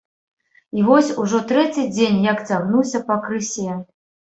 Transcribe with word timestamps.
І 0.79 0.85
вось 0.87 1.11
ужо 1.25 1.43
трэці 1.53 1.85
дзень, 1.95 2.19
як 2.33 2.45
цягнуся 2.51 3.07
пакрысе. 3.15 3.83